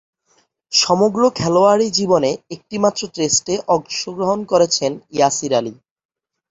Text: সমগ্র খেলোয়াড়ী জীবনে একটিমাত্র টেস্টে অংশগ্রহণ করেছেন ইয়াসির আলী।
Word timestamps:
সমগ্র 0.71 1.21
খেলোয়াড়ী 1.35 1.87
জীবনে 1.89 2.31
একটিমাত্র 2.55 3.01
টেস্টে 3.15 3.53
অংশগ্রহণ 3.67 4.39
করেছেন 4.43 4.91
ইয়াসির 5.11 5.53
আলী। 5.53 5.73